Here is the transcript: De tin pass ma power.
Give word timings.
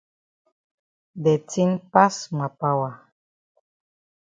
De 1.23 1.33
tin 1.51 1.69
pass 1.93 2.17
ma 2.37 2.47
power. 2.61 2.91